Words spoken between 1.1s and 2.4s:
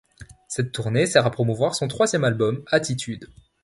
à promouvoir son troisième